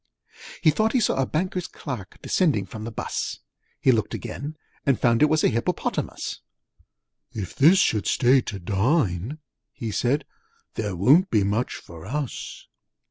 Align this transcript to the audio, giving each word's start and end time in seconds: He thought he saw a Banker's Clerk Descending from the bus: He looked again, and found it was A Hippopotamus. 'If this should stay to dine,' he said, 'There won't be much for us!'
He 0.61 0.71
thought 0.71 0.93
he 0.93 0.99
saw 0.99 1.17
a 1.21 1.27
Banker's 1.27 1.67
Clerk 1.67 2.17
Descending 2.23 2.65
from 2.65 2.85
the 2.85 2.91
bus: 2.91 3.37
He 3.79 3.91
looked 3.91 4.15
again, 4.15 4.57
and 4.83 4.99
found 4.99 5.21
it 5.21 5.29
was 5.29 5.43
A 5.43 5.47
Hippopotamus. 5.49 6.41
'If 7.33 7.53
this 7.53 7.77
should 7.77 8.07
stay 8.07 8.41
to 8.41 8.57
dine,' 8.57 9.37
he 9.71 9.91
said, 9.91 10.25
'There 10.73 10.95
won't 10.95 11.29
be 11.29 11.43
much 11.43 11.75
for 11.75 12.07
us!' 12.07 12.65